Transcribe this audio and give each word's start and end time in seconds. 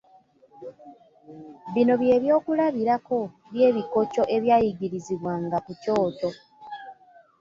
Bino 1.73 1.93
by'ebyokulabirako 2.01 3.19
by'ebikokyo 3.51 4.23
ebyayigirizibwanga 4.35 5.57
ku 5.65 5.71
kyoto. 5.81 6.29